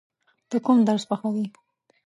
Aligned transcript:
ته 0.49 0.57
کوم 0.65 0.77
درس 0.87 1.03
خوښوې؟ 1.07 1.45